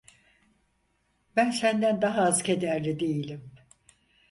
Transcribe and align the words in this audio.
Ben 1.35 1.51
senden 1.51 2.01
daha 2.01 2.21
az 2.21 2.43
kederli 2.43 2.99
değilim. 2.99 3.51